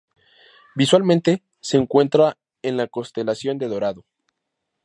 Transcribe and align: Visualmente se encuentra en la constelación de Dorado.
Visualmente 0.73 1.43
se 1.59 1.77
encuentra 1.77 2.35
en 2.63 2.75
la 2.75 2.87
constelación 2.87 3.59
de 3.59 3.67
Dorado. 3.67 4.03